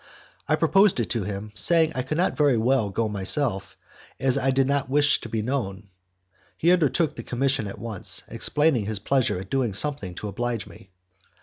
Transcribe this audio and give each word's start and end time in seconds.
I 0.49 0.55
proposed 0.55 0.99
it 0.99 1.11
to 1.11 1.25
him, 1.25 1.51
saying 1.53 1.89
that 1.91 1.97
I 1.97 2.01
could 2.01 2.17
not 2.17 2.35
very 2.35 2.57
well 2.57 2.89
go 2.89 3.07
myself, 3.07 3.77
as 4.19 4.35
I 4.35 4.49
did 4.49 4.65
not 4.65 4.89
wish 4.89 5.21
to 5.21 5.29
be 5.29 5.43
known. 5.43 5.89
He 6.57 6.71
undertook 6.71 7.15
the 7.15 7.21
commission 7.21 7.67
at 7.67 7.77
once, 7.77 8.23
expressing 8.27 8.85
his 8.87 8.97
pleasure 8.97 9.37
at 9.39 9.51
doing 9.51 9.73
something 9.75 10.15
to 10.15 10.27
oblige 10.27 10.65
me. 10.65 10.89